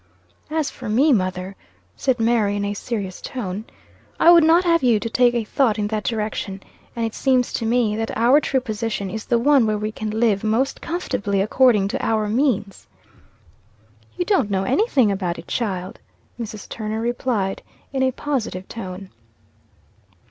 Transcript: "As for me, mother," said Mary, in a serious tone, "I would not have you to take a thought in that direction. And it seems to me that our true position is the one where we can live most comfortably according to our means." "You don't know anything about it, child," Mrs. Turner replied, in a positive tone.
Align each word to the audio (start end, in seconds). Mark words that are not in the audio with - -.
"As 0.49 0.71
for 0.71 0.89
me, 0.89 1.13
mother," 1.13 1.55
said 1.95 2.19
Mary, 2.19 2.55
in 2.55 2.65
a 2.65 2.73
serious 2.73 3.21
tone, 3.21 3.65
"I 4.19 4.31
would 4.31 4.43
not 4.43 4.63
have 4.63 4.81
you 4.81 4.99
to 4.99 5.09
take 5.11 5.35
a 5.35 5.43
thought 5.43 5.77
in 5.77 5.85
that 5.89 6.03
direction. 6.05 6.63
And 6.95 7.05
it 7.05 7.13
seems 7.13 7.53
to 7.53 7.67
me 7.67 7.95
that 7.97 8.17
our 8.17 8.39
true 8.41 8.61
position 8.61 9.11
is 9.11 9.25
the 9.25 9.37
one 9.37 9.67
where 9.67 9.77
we 9.77 9.91
can 9.91 10.09
live 10.09 10.43
most 10.43 10.81
comfortably 10.81 11.39
according 11.39 11.87
to 11.89 12.03
our 12.03 12.27
means." 12.27 12.87
"You 14.17 14.25
don't 14.25 14.49
know 14.49 14.63
anything 14.63 15.11
about 15.11 15.37
it, 15.37 15.47
child," 15.47 15.99
Mrs. 16.39 16.67
Turner 16.67 16.99
replied, 16.99 17.61
in 17.93 18.01
a 18.01 18.09
positive 18.11 18.67
tone. 18.67 19.09